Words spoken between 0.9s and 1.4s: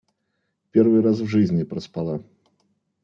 раз в